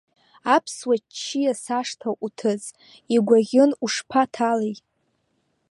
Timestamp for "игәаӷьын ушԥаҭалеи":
3.15-4.75